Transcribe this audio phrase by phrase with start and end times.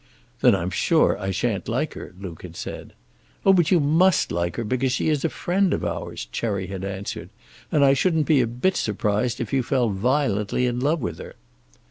[0.39, 2.93] "Then I'm sure I shan't like her," Luke had said.
[3.45, 6.83] "Oh, but you must like her, because she is a friend of ours," Cherry had
[6.83, 7.29] answered;
[7.71, 11.35] "and I shouldn't be a bit surprised if you fell violently in love with her."